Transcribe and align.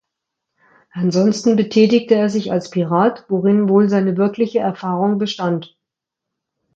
Ansonsten 0.93 1.55
betätigte 1.55 2.15
er 2.15 2.27
sich 2.27 2.51
als 2.51 2.71
Pirat, 2.71 3.23
worin 3.29 3.69
wohl 3.69 3.87
seine 3.87 4.17
wirkliche 4.17 4.57
Erfahrung 4.57 5.19
bestand. 5.19 5.77